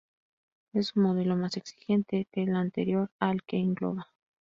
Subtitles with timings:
[0.73, 4.07] Es un modelo más exigente que el anterior al que engloba.